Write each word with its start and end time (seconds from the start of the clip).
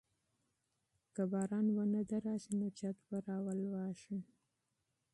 که 1.13 1.21
باران 1.31 1.65
ونه 1.71 2.01
دريږي 2.11 2.53
نو 2.59 2.67
چت 2.77 2.97
به 3.07 3.17
راولوېږي. 3.27 4.19